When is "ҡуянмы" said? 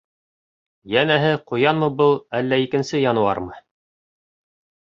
1.51-1.89